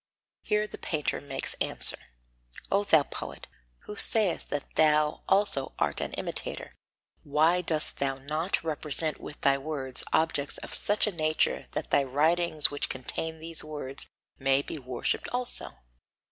[0.41, 1.99] Here the painter makes answer:
[2.71, 3.45] O thou poet,
[3.81, 6.73] who sayest that thou also art an imitator,
[7.21, 12.03] why dost thou not represent with thy words objects of such a nature that thy
[12.03, 14.07] writings which contain these words
[14.39, 15.75] may be worshipped also?